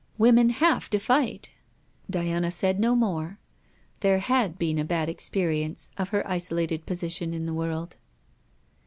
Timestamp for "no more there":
2.79-4.17